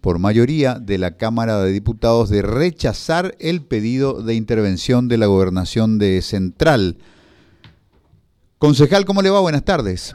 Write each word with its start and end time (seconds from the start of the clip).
por 0.00 0.18
mayoría 0.18 0.80
de 0.80 0.98
la 0.98 1.16
Cámara 1.16 1.60
de 1.60 1.70
Diputados 1.70 2.28
de 2.28 2.42
rechazar 2.42 3.36
el 3.38 3.64
pedido 3.64 4.20
de 4.20 4.34
intervención 4.34 5.06
de 5.06 5.16
la 5.16 5.26
gobernación 5.26 5.96
de 5.96 6.22
Central. 6.22 6.96
Concejal, 8.58 9.04
¿cómo 9.04 9.22
le 9.22 9.30
va? 9.30 9.38
Buenas 9.38 9.64
tardes. 9.64 10.12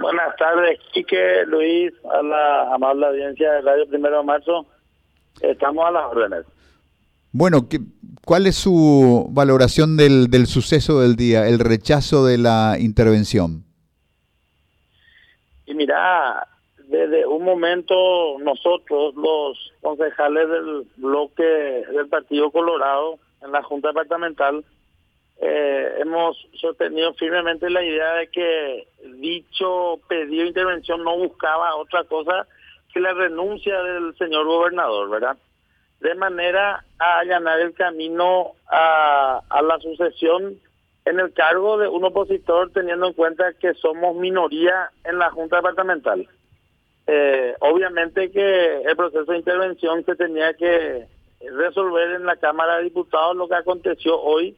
Buenas 0.00 0.36
tardes, 0.38 0.78
Quique, 0.94 1.44
Luis, 1.48 1.92
a 2.16 2.22
la 2.22 2.72
amable 2.72 3.06
audiencia 3.06 3.50
de 3.54 3.62
Radio 3.62 3.88
Primero 3.88 4.18
de 4.18 4.24
Marzo. 4.24 4.64
Estamos 5.40 5.84
a 5.84 5.90
las 5.90 6.04
órdenes. 6.04 6.46
Bueno, 7.32 7.66
¿cuál 8.24 8.46
es 8.46 8.54
su 8.54 9.26
valoración 9.32 9.96
del, 9.96 10.30
del 10.30 10.46
suceso 10.46 11.00
del 11.00 11.16
día, 11.16 11.48
el 11.48 11.58
rechazo 11.58 12.24
de 12.24 12.38
la 12.38 12.76
intervención? 12.78 13.64
Y 15.66 15.74
mira, 15.74 16.46
desde 16.88 17.26
un 17.26 17.44
momento 17.44 18.38
nosotros, 18.40 19.14
los 19.14 19.72
concejales 19.82 20.48
del 20.48 20.86
bloque 20.96 21.42
del 21.42 22.08
Partido 22.08 22.50
Colorado 22.50 23.18
en 23.42 23.52
la 23.52 23.62
Junta 23.62 23.88
Departamental, 23.88 24.64
eh, 25.40 25.98
hemos 25.98 26.36
sostenido 26.54 27.12
firmemente 27.14 27.68
la 27.68 27.84
idea 27.84 28.14
de 28.14 28.28
que 28.28 28.88
dicho 29.20 30.00
pedido 30.08 30.42
de 30.42 30.48
intervención 30.48 31.04
no 31.04 31.16
buscaba 31.16 31.76
otra 31.76 32.04
cosa 32.04 32.46
que 32.92 33.00
la 33.00 33.12
renuncia 33.12 33.82
del 33.82 34.16
señor 34.16 34.46
gobernador, 34.46 35.10
¿verdad? 35.10 35.36
De 36.00 36.14
manera 36.14 36.84
a 36.98 37.18
allanar 37.18 37.60
el 37.60 37.74
camino 37.74 38.52
a, 38.66 39.42
a 39.48 39.62
la 39.62 39.78
sucesión 39.78 40.58
en 41.04 41.20
el 41.20 41.32
cargo 41.34 41.76
de 41.76 41.86
un 41.86 42.04
opositor 42.04 42.70
teniendo 42.72 43.08
en 43.08 43.12
cuenta 43.12 43.52
que 43.60 43.74
somos 43.74 44.16
minoría 44.16 44.90
en 45.04 45.18
la 45.18 45.30
Junta 45.30 45.56
Departamental. 45.56 46.26
Eh, 47.10 47.54
obviamente 47.60 48.30
que 48.30 48.82
el 48.82 48.94
proceso 48.94 49.32
de 49.32 49.38
intervención 49.38 50.04
se 50.04 50.14
tenía 50.14 50.52
que 50.52 51.06
resolver 51.40 52.10
en 52.10 52.26
la 52.26 52.36
Cámara 52.36 52.76
de 52.76 52.84
Diputados 52.84 53.34
lo 53.34 53.48
que 53.48 53.54
aconteció 53.54 54.20
hoy. 54.20 54.54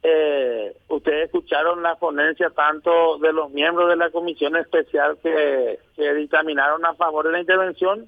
Eh, 0.00 0.76
ustedes 0.86 1.24
escucharon 1.24 1.82
la 1.82 1.96
ponencia 1.96 2.50
tanto 2.50 3.18
de 3.18 3.32
los 3.32 3.50
miembros 3.50 3.88
de 3.88 3.96
la 3.96 4.10
comisión 4.10 4.54
especial 4.54 5.18
que, 5.20 5.80
dictaminaron 5.96 6.86
a 6.86 6.94
favor 6.94 7.26
de 7.26 7.32
la 7.32 7.40
intervención, 7.40 8.06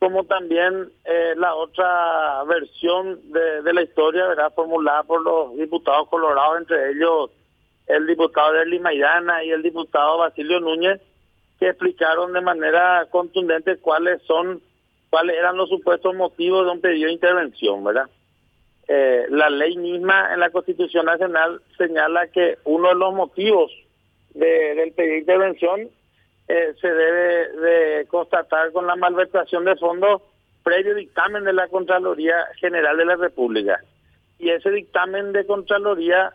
como 0.00 0.24
también 0.24 0.90
eh, 1.04 1.34
la 1.36 1.54
otra 1.54 2.42
versión 2.48 3.30
de, 3.30 3.62
de 3.62 3.72
la 3.74 3.82
historia, 3.82 4.26
¿verdad? 4.26 4.52
formulada 4.56 5.04
por 5.04 5.22
los 5.22 5.56
diputados 5.56 6.08
colorados, 6.08 6.58
entre 6.58 6.90
ellos 6.90 7.30
el 7.86 8.08
diputado 8.08 8.54
de 8.54 8.66
Limayana 8.66 9.44
y 9.44 9.50
el 9.50 9.62
diputado 9.62 10.18
Basilio 10.18 10.58
Núñez, 10.58 11.00
que 11.58 11.68
explicaron 11.68 12.32
de 12.32 12.40
manera 12.40 13.06
contundente 13.10 13.78
cuáles 13.78 14.22
son, 14.22 14.60
cuáles 15.10 15.36
eran 15.36 15.56
los 15.56 15.68
supuestos 15.68 16.14
motivos 16.14 16.64
de 16.64 16.72
un 16.72 16.80
pedido 16.80 17.06
de 17.06 17.14
intervención, 17.14 17.82
¿verdad? 17.84 18.08
Eh, 18.86 19.26
la 19.30 19.50
ley 19.50 19.76
misma 19.76 20.32
en 20.32 20.40
la 20.40 20.50
Constitución 20.50 21.06
Nacional 21.06 21.60
señala 21.76 22.28
que 22.28 22.58
uno 22.64 22.88
de 22.88 22.94
los 22.94 23.12
motivos 23.12 23.70
de, 24.34 24.74
del 24.74 24.92
pedido 24.92 25.12
de 25.12 25.18
intervención 25.18 25.88
eh, 26.48 26.74
se 26.80 26.88
debe 26.88 27.48
de 27.52 28.06
constatar 28.06 28.72
con 28.72 28.86
la 28.86 28.96
malversación 28.96 29.64
de 29.66 29.76
fondos 29.76 30.22
previo 30.62 30.94
dictamen 30.94 31.44
de 31.44 31.52
la 31.52 31.68
Contraloría 31.68 32.46
General 32.60 32.96
de 32.96 33.04
la 33.04 33.16
República. 33.16 33.80
Y 34.38 34.50
ese 34.50 34.70
dictamen 34.70 35.32
de 35.32 35.46
Contraloría 35.46 36.32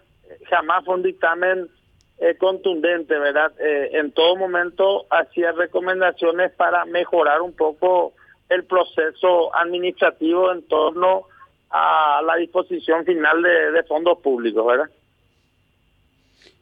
jamás 0.50 0.86
fue 0.86 0.96
un 0.96 1.04
dictamen 1.04 1.70
eh, 2.24 2.38
contundente, 2.38 3.20
¿verdad? 3.20 3.52
Eh, 3.60 3.90
en 4.00 4.14
todo 4.14 4.38
momento 4.38 5.06
hacía 5.10 5.52
recomendaciones 5.52 6.54
para 6.54 6.86
mejorar 6.86 7.42
un 7.42 7.52
poco 7.52 8.14
el 8.48 8.64
proceso 8.64 9.54
administrativo 9.54 10.50
en 10.54 10.62
torno 10.64 11.24
a 11.70 12.22
la 12.26 12.38
disposición 12.38 13.04
final 13.04 13.42
de, 13.42 13.84
fondos 13.90 14.20
públicos, 14.20 14.66
¿verdad? 14.66 14.90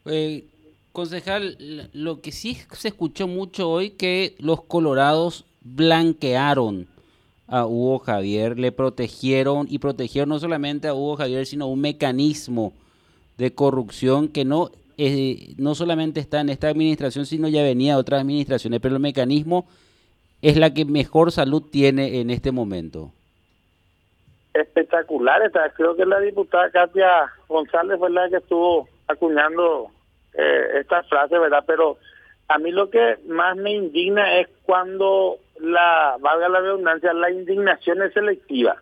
Eh, 0.05 0.45
concejal, 0.93 1.57
lo 1.93 2.21
que 2.21 2.31
sí 2.31 2.55
se 2.71 2.87
escuchó 2.87 3.27
mucho 3.27 3.69
hoy 3.69 3.91
que 3.91 4.33
los 4.39 4.63
colorados 4.63 5.45
blanquearon 5.61 6.87
a 7.47 7.67
Hugo 7.67 7.99
Javier, 7.99 8.57
le 8.57 8.71
protegieron 8.71 9.67
y 9.69 9.77
protegieron 9.77 10.29
no 10.29 10.39
solamente 10.39 10.87
a 10.87 10.95
Hugo 10.95 11.17
Javier, 11.17 11.45
sino 11.45 11.67
un 11.67 11.81
mecanismo 11.81 12.73
de 13.37 13.53
corrupción 13.53 14.27
que 14.27 14.43
no 14.43 14.71
no 15.57 15.75
solamente 15.75 16.19
está 16.19 16.41
en 16.41 16.49
esta 16.49 16.69
administración, 16.69 17.25
sino 17.25 17.47
ya 17.47 17.63
venía 17.63 17.93
de 17.93 17.99
otras 17.99 18.21
administraciones, 18.21 18.79
pero 18.81 18.95
el 18.95 19.01
mecanismo 19.01 19.67
es 20.41 20.57
la 20.57 20.73
que 20.73 20.85
mejor 20.85 21.31
salud 21.31 21.63
tiene 21.71 22.19
en 22.19 22.29
este 22.29 22.51
momento. 22.51 23.11
Espectacular, 24.53 25.41
está. 25.43 25.69
creo 25.69 25.95
que 25.95 26.05
la 26.05 26.19
diputada 26.19 26.69
Katia 26.71 27.31
González 27.47 27.97
fue 27.97 28.09
la 28.09 28.29
que 28.29 28.37
estuvo 28.37 28.89
acuñando 29.07 29.87
eh, 30.33 30.79
esta 30.79 31.03
frase, 31.03 31.37
¿verdad? 31.39 31.63
Pero 31.65 31.97
a 32.47 32.57
mí 32.57 32.71
lo 32.71 32.89
que 32.89 33.17
más 33.27 33.55
me 33.55 33.71
indigna 33.71 34.39
es 34.39 34.49
cuando 34.63 35.37
la, 35.59 36.17
valga 36.19 36.49
la 36.49 36.59
redundancia, 36.59 37.13
la 37.13 37.31
indignación 37.31 38.01
es 38.01 38.13
selectiva. 38.13 38.75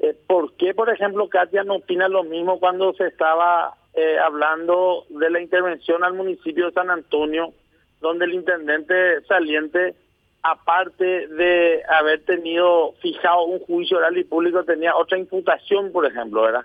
Eh, 0.00 0.16
¿Por 0.26 0.54
qué, 0.54 0.74
por 0.74 0.90
ejemplo, 0.90 1.28
Katia 1.28 1.62
no 1.62 1.76
opina 1.76 2.08
lo 2.08 2.24
mismo 2.24 2.58
cuando 2.58 2.92
se 2.94 3.06
estaba 3.06 3.74
eh, 3.94 4.18
hablando 4.18 5.04
de 5.08 5.30
la 5.30 5.40
intervención 5.40 6.04
al 6.04 6.14
municipio 6.14 6.66
de 6.66 6.72
San 6.72 6.90
Antonio, 6.90 7.52
donde 8.00 8.24
el 8.24 8.34
intendente 8.34 9.20
saliente, 9.22 9.94
aparte 10.42 11.26
de 11.28 11.82
haber 11.88 12.24
tenido 12.24 12.92
fijado 13.02 13.44
un 13.44 13.58
juicio 13.60 13.98
oral 13.98 14.16
y 14.16 14.24
público, 14.24 14.64
tenía 14.64 14.96
otra 14.96 15.18
imputación, 15.18 15.92
por 15.92 16.06
ejemplo, 16.06 16.42
¿verdad? 16.42 16.64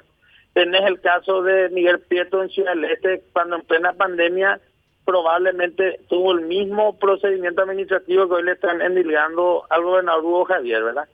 Tenés 0.53 0.84
el 0.85 1.02
caso 1.02 1.41
de 1.41 1.69
Miguel 1.69 2.00
Pietro 2.00 2.41
en 2.41 2.50
Ciudad 2.50 2.74
del 2.74 2.85
Este, 2.85 3.24
cuando 3.34 3.58
en 3.58 3.64
plena 3.64 3.94
pandemia 3.94 4.59
probablemente 5.03 6.00
tuvo 6.09 6.31
el 6.31 6.41
mismo 6.41 6.97
procedimiento 6.97 7.62
administrativo 7.62 8.28
que 8.28 8.35
hoy 8.35 8.44
le 8.44 8.53
están 8.53 8.81
endilgando 8.81 9.64
al 9.69 9.84
gobernador 9.84 10.24
Hugo 10.24 10.46
Javier, 10.46 10.84
¿verdad? 10.84 11.08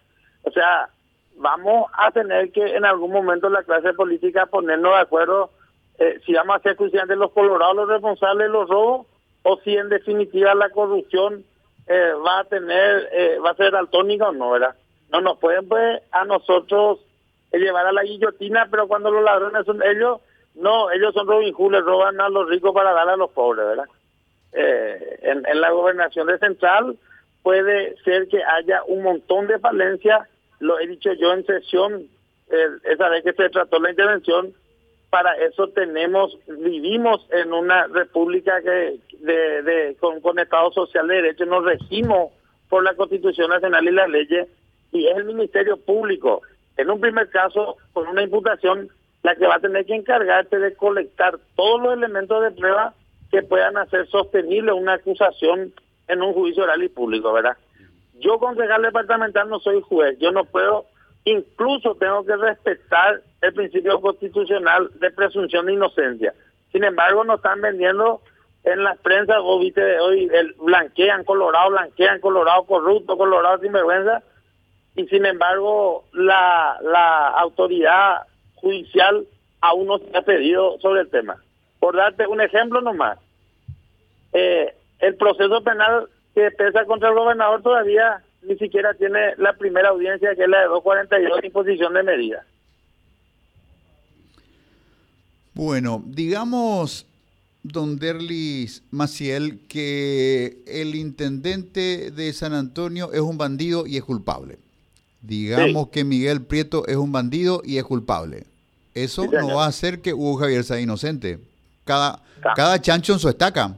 O 0.44 0.51
sea, 0.51 0.89
vamos 1.38 1.89
a 1.94 2.11
tener 2.11 2.51
que 2.51 2.75
en 2.75 2.85
algún 2.85 3.11
momento 3.11 3.50
la 3.50 3.63
clase 3.63 3.94
política 3.94 4.45
ponernos 4.45 4.94
de 4.94 5.00
acuerdo 5.00 5.51
eh, 6.01 6.19
si 6.25 6.34
vamos 6.34 6.56
a 6.56 6.59
ser 6.62 6.75
de 6.75 7.16
los 7.16 7.31
colorados 7.31 7.75
los 7.75 7.88
responsables 7.88 8.47
de 8.47 8.51
los 8.51 8.67
robos 8.67 9.06
o 9.44 9.57
si 9.57 9.78
en 9.78 9.88
definitiva 9.88 10.56
la 10.56 10.72
corrupción 10.72 11.45
eh, 11.85 12.13
va 12.25 12.39
a 12.39 12.44
tener, 12.45 13.07
eh, 13.12 13.38
va 13.38 13.51
a 13.51 13.56
ser 13.56 13.75
altónica 13.75 14.29
o 14.29 14.31
no, 14.31 14.50
¿verdad? 14.50 14.75
No 15.12 15.22
nos 15.22 15.38
pueden 15.38 15.67
pues 15.69 16.01
a 16.12 16.25
nosotros 16.25 17.01
llevar 17.51 17.85
a 17.85 17.91
la 17.91 18.01
guillotina, 18.01 18.67
pero 18.72 18.88
cuando 18.88 19.12
los 19.12 19.23
ladrones 19.23 19.63
son 19.63 19.84
ellos, 19.84 20.22
no, 20.56 20.89
ellos 20.89 21.13
son 21.13 21.28
Robin 21.28 21.53
Hood, 21.53 21.73
les 21.73 21.84
roban 21.84 22.19
a 22.19 22.29
los 22.29 22.50
ricos 22.50 22.73
para 22.73 22.94
dar 22.94 23.07
a 23.07 23.16
los 23.16 23.29
pobres, 23.29 23.68
¿verdad? 23.68 23.85
en, 24.53 25.45
en 25.45 25.62
la 25.62 25.69
gobernación 25.69 26.28
de 26.28 26.39
Central 26.39 26.97
puede 27.44 27.95
ser 27.97 28.28
que 28.28 28.44
haya 28.44 28.81
un 28.88 29.03
montón 29.03 29.45
de 29.45 29.59
falencias, 29.59 30.28
lo 30.59 30.79
he 30.79 30.88
dicho 30.88 31.13
yo 31.13 31.31
en 31.33 31.45
sesión, 31.45 32.07
esa 32.83 33.07
vez 33.09 33.23
que 33.23 33.33
se 33.33 33.50
trató 33.50 33.79
la 33.79 33.91
intervención, 33.91 34.53
para 35.11 35.35
eso 35.35 35.67
tenemos, 35.67 36.35
vivimos 36.47 37.27
en 37.31 37.53
una 37.53 37.85
república 37.88 38.61
que 38.61 38.97
con, 39.99 40.22
con 40.22 40.39
Estado 40.39 40.72
Social 40.72 41.07
de 41.07 41.16
Derecho, 41.16 41.45
nos 41.45 41.63
regimos 41.63 42.31
por 42.69 42.83
la 42.83 42.95
Constitución 42.95 43.50
Nacional 43.50 43.88
y 43.88 43.91
las 43.91 44.09
leyes, 44.09 44.47
y 44.91 45.05
es 45.07 45.17
el 45.17 45.25
Ministerio 45.25 45.77
Público, 45.77 46.41
en 46.77 46.89
un 46.89 47.00
primer 47.00 47.29
caso, 47.29 47.75
con 47.91 48.07
una 48.07 48.23
imputación, 48.23 48.89
la 49.21 49.35
que 49.35 49.45
va 49.45 49.55
a 49.55 49.59
tener 49.59 49.85
que 49.85 49.95
encargarse 49.95 50.57
de 50.57 50.73
colectar 50.75 51.38
todos 51.55 51.81
los 51.81 51.94
elementos 51.94 52.41
de 52.41 52.51
prueba 52.51 52.94
que 53.29 53.44
puedan 53.44 53.77
hacer 53.77 54.07
sostenible 54.07 54.71
una 54.71 54.94
acusación 54.94 55.73
en 56.07 56.21
un 56.21 56.33
juicio 56.33 56.63
oral 56.63 56.83
y 56.83 56.89
público, 56.89 57.31
¿verdad? 57.33 57.57
Yo, 58.19 58.39
concejal 58.39 58.81
departamental, 58.81 59.50
no 59.50 59.59
soy 59.59 59.81
juez, 59.81 60.18
yo 60.19 60.31
no 60.31 60.45
puedo 60.45 60.86
Incluso 61.25 61.95
tengo 61.95 62.25
que 62.25 62.36
respetar 62.36 63.21
el 63.41 63.53
principio 63.53 63.99
constitucional 63.99 64.89
de 64.99 65.11
presunción 65.11 65.65
de 65.65 65.73
inocencia. 65.73 66.33
Sin 66.71 66.83
embargo, 66.83 67.23
nos 67.23 67.38
están 67.38 67.61
vendiendo 67.61 68.21
en 68.63 68.83
la 68.83 68.95
prensa, 68.95 69.39
vos 69.39 69.59
viste 69.59 69.99
hoy, 69.99 70.29
el 70.31 70.53
blanquean 70.59 71.23
Colorado, 71.23 71.71
blanquean 71.71 72.19
Colorado 72.19 72.63
corrupto, 72.65 73.17
Colorado 73.17 73.59
sin 73.59 73.71
vergüenza, 73.71 74.21
y 74.95 75.07
sin 75.07 75.25
embargo 75.25 76.05
la, 76.13 76.77
la 76.83 77.29
autoridad 77.29 78.23
judicial 78.55 79.25
aún 79.61 79.88
no 79.88 79.97
se 79.97 80.15
ha 80.15 80.21
pedido 80.21 80.77
sobre 80.79 81.01
el 81.01 81.09
tema. 81.09 81.38
Por 81.79 81.95
darte 81.95 82.27
un 82.27 82.41
ejemplo 82.41 82.81
nomás, 82.81 83.17
eh, 84.33 84.73
el 84.99 85.15
proceso 85.15 85.63
penal 85.63 86.07
que 86.35 86.51
pesa 86.51 86.85
contra 86.85 87.09
el 87.09 87.15
gobernador 87.15 87.61
todavía 87.61 88.21
ni 88.43 88.55
siquiera 88.57 88.93
tiene 88.93 89.35
la 89.38 89.53
primera 89.53 89.89
audiencia, 89.89 90.35
que 90.35 90.43
es 90.43 90.49
la 90.49 90.61
de 90.61 90.67
242, 90.67 91.43
imposición 91.43 91.93
de 91.93 92.03
medida. 92.03 92.45
Bueno, 95.53 96.03
digamos, 96.07 97.06
don 97.63 98.00
Derlis 98.00 98.83
Maciel, 98.92 99.59
que 99.68 100.63
el 100.65 100.95
intendente 100.95 102.12
de 102.12 102.33
San 102.33 102.53
Antonio 102.53 103.12
es 103.13 103.21
un 103.21 103.38
bandido 103.38 103.86
y 103.86 103.98
es 103.98 104.03
culpable. 104.03 104.57
Digamos 105.21 105.89
que 105.89 106.03
Miguel 106.03 106.42
Prieto 106.42 106.88
es 106.88 106.95
un 106.95 107.12
bandido 107.12 107.62
y 107.63 107.77
es 107.77 107.83
culpable. 107.83 108.45
Eso 108.94 109.25
no 109.25 109.56
va 109.56 109.65
a 109.65 109.69
hacer 109.69 110.01
que 110.01 110.13
Hugo 110.13 110.38
Javier 110.38 110.63
sea 110.63 110.80
inocente. 110.80 111.39
Cada, 111.86 112.19
cada 112.56 112.81
chancho 112.81 113.13
en 113.13 113.19
su 113.19 113.30
estaca. 113.30 113.75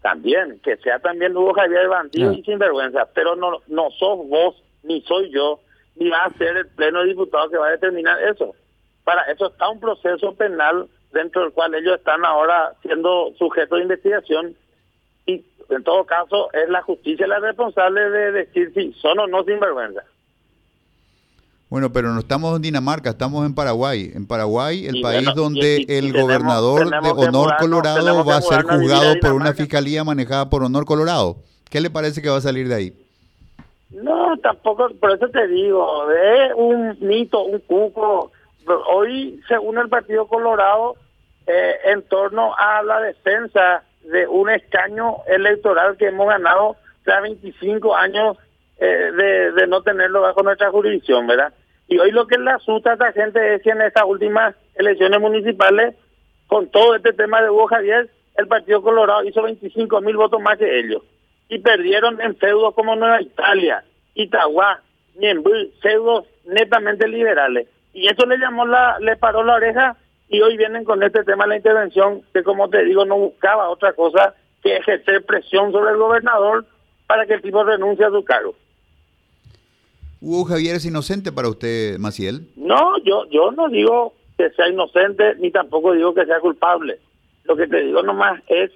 También, 0.00 0.58
que 0.62 0.76
sea 0.78 0.98
también 0.98 1.36
Hugo 1.36 1.54
Javier 1.54 1.88
bandido 1.88 2.32
y 2.32 2.42
sinvergüenza. 2.42 3.06
Pero 3.14 3.36
no, 3.36 3.60
no 3.68 3.90
sos 3.90 4.26
vos, 4.28 4.56
ni 4.82 5.02
soy 5.02 5.30
yo, 5.32 5.60
ni 5.96 6.08
va 6.08 6.24
a 6.24 6.32
ser 6.38 6.56
el 6.56 6.66
pleno 6.68 7.00
de 7.00 7.08
diputados 7.08 7.50
que 7.50 7.58
va 7.58 7.68
a 7.68 7.72
determinar 7.72 8.18
eso. 8.22 8.54
Para 9.04 9.22
eso 9.30 9.48
está 9.48 9.68
un 9.68 9.80
proceso 9.80 10.34
penal 10.34 10.88
dentro 11.12 11.42
del 11.42 11.52
cual 11.52 11.74
ellos 11.74 11.96
están 11.96 12.24
ahora 12.24 12.74
siendo 12.82 13.32
sujetos 13.38 13.78
de 13.78 13.84
investigación 13.84 14.56
y 15.26 15.44
en 15.70 15.84
todo 15.84 16.04
caso 16.04 16.48
es 16.52 16.68
la 16.68 16.82
justicia 16.82 17.26
la 17.26 17.38
responsable 17.38 18.10
de 18.10 18.32
decir 18.32 18.72
si 18.74 18.92
son 18.94 19.18
o 19.18 19.26
no 19.26 19.44
sinvergüenza. 19.44 20.02
Bueno, 21.70 21.92
pero 21.92 22.12
no 22.12 22.20
estamos 22.20 22.54
en 22.56 22.62
Dinamarca, 22.62 23.10
estamos 23.10 23.44
en 23.44 23.54
Paraguay. 23.54 24.12
En 24.14 24.26
Paraguay, 24.26 24.86
el 24.86 25.00
país 25.00 25.28
donde 25.34 25.84
el 25.88 26.12
gobernador 26.12 26.88
de 26.88 27.10
Honor 27.10 27.54
Colorado 27.58 28.24
va 28.24 28.36
a 28.36 28.42
ser 28.42 28.62
juzgado 28.62 29.14
por 29.20 29.32
una 29.32 29.54
fiscalía 29.54 30.04
manejada 30.04 30.48
por 30.48 30.62
Honor 30.62 30.84
Colorado. 30.84 31.36
¿Qué 31.70 31.80
le 31.80 31.90
parece 31.90 32.22
que 32.22 32.28
va 32.28 32.36
a 32.36 32.42
salir 32.42 32.68
de 32.68 32.74
ahí? 32.74 32.92
No, 33.90 34.36
tampoco, 34.38 34.88
por 35.00 35.12
eso 35.12 35.28
te 35.30 35.48
digo, 35.48 36.08
es 36.12 36.52
un 36.56 36.96
mito, 37.00 37.42
un 37.42 37.58
cuco. 37.60 38.30
Hoy, 38.66 39.40
según 39.48 39.78
el 39.78 39.88
Partido 39.88 40.26
Colorado, 40.26 40.96
eh, 41.46 41.74
en 41.84 42.02
torno 42.02 42.54
a 42.56 42.82
la 42.82 43.00
defensa 43.00 43.84
de 44.02 44.26
un 44.26 44.50
escaño 44.50 45.18
electoral 45.26 45.96
que 45.96 46.08
hemos 46.08 46.28
ganado 46.28 46.76
tras 47.04 47.22
25 47.22 47.94
años 47.94 48.38
eh, 48.78 49.52
de, 49.54 49.66
no 49.66 49.82
tenerlo 49.82 50.22
bajo 50.22 50.42
nuestra 50.42 50.70
jurisdicción, 50.70 51.26
¿verdad? 51.26 51.52
Y 51.86 51.98
hoy 51.98 52.10
lo 52.10 52.26
que 52.26 52.38
le 52.38 52.50
asusta 52.50 52.90
a 52.90 52.92
esta 52.94 53.12
gente 53.12 53.54
es 53.54 53.62
que 53.62 53.70
en 53.70 53.82
estas 53.82 54.04
últimas 54.04 54.54
elecciones 54.74 55.20
municipales, 55.20 55.94
con 56.46 56.68
todo 56.70 56.96
este 56.96 57.12
tema 57.12 57.42
de 57.42 57.50
Hugo 57.50 57.66
Javier, 57.66 58.08
el 58.36 58.48
Partido 58.48 58.82
Colorado 58.82 59.24
hizo 59.24 59.42
25 59.42 60.00
mil 60.00 60.16
votos 60.16 60.40
más 60.40 60.58
que 60.58 60.80
ellos. 60.80 61.02
Y 61.48 61.58
perdieron 61.58 62.20
en 62.20 62.36
feudos 62.36 62.74
como 62.74 62.96
Nueva 62.96 63.20
Italia, 63.20 63.84
Itagua, 64.14 64.80
Ñemby, 65.16 65.74
feudos 65.82 66.26
netamente 66.46 67.06
liberales. 67.06 67.68
Y 67.94 68.08
eso 68.08 68.26
le 68.26 68.36
llamó 68.38 68.66
la, 68.66 68.98
le 68.98 69.16
paró 69.16 69.44
la 69.44 69.54
oreja 69.54 69.96
y 70.28 70.40
hoy 70.40 70.56
vienen 70.56 70.84
con 70.84 71.02
este 71.02 71.22
tema 71.22 71.44
de 71.44 71.50
la 71.50 71.56
intervención 71.56 72.22
que 72.32 72.42
como 72.42 72.68
te 72.68 72.84
digo 72.84 73.04
no 73.04 73.16
buscaba 73.16 73.70
otra 73.70 73.92
cosa 73.92 74.34
que 74.62 74.76
ejercer 74.76 75.24
presión 75.24 75.70
sobre 75.70 75.92
el 75.92 75.98
gobernador 75.98 76.66
para 77.06 77.24
que 77.26 77.34
el 77.34 77.42
tipo 77.42 77.62
renuncie 77.62 78.04
a 78.04 78.10
su 78.10 78.24
cargo. 78.24 78.54
¿Hugo 80.20 80.44
Javier 80.44 80.76
es 80.76 80.86
inocente 80.86 81.32
para 81.32 81.48
usted, 81.48 81.98
Maciel? 81.98 82.48
No, 82.56 82.96
yo, 83.04 83.26
yo 83.30 83.52
no 83.52 83.68
digo 83.68 84.14
que 84.36 84.50
sea 84.50 84.68
inocente 84.68 85.34
ni 85.36 85.50
tampoco 85.50 85.92
digo 85.92 86.14
que 86.14 86.24
sea 86.24 86.40
culpable. 86.40 86.98
Lo 87.44 87.56
que 87.56 87.66
te 87.66 87.82
digo 87.82 88.02
nomás 88.02 88.42
es 88.48 88.70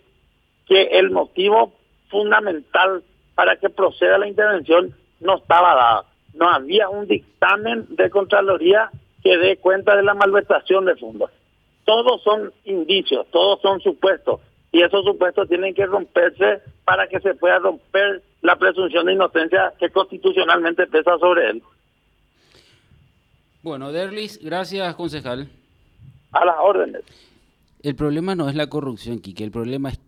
que 0.67 0.83
el 0.99 1.11
motivo 1.11 1.73
fundamental 2.11 3.03
para 3.35 3.57
que 3.57 3.71
proceda 3.71 4.19
la 4.19 4.29
intervención 4.29 4.95
no 5.21 5.39
estaba 5.39 5.75
dado. 5.75 6.05
No 6.35 6.51
había 6.51 6.89
un 6.89 7.07
dictamen 7.07 7.87
de 7.89 8.11
Contraloría 8.11 8.91
que 9.29 9.37
dé 9.37 9.59
cuenta 9.59 9.95
de 9.95 10.03
la 10.03 10.15
malversación 10.15 10.87
de 10.87 10.97
fondos. 10.97 11.31
Todos 11.85 12.23
son 12.23 12.51
indicios, 12.65 13.27
todos 13.31 13.61
son 13.61 13.79
supuestos 13.81 14.41
y 14.73 14.83
esos 14.83 15.05
supuestos 15.05 15.47
tienen 15.51 15.75
que 15.75 15.85
romperse 15.85 16.63
para 16.87 17.07
que 17.09 17.21
se 17.21 17.35
pueda 17.35 17.59
romper 17.59 18.23
la 18.41 18.57
presunción 18.57 19.05
de 19.05 19.13
inocencia 19.13 19.75
que 19.79 19.91
constitucionalmente 19.91 20.87
pesa 20.87 21.19
sobre 21.19 21.51
él. 21.51 21.63
Bueno, 23.63 23.93
Derlis, 23.93 24.43
gracias, 24.43 24.95
concejal. 24.95 25.51
A 26.33 26.47
las 26.47 26.57
órdenes. 26.63 27.03
El 27.83 27.97
problema 27.97 28.35
no 28.35 28.49
es 28.49 28.55
la 28.55 28.69
corrupción, 28.71 29.19
Quique, 29.19 29.45
el 29.45 29.51
problema 29.51 29.91
es 29.91 29.99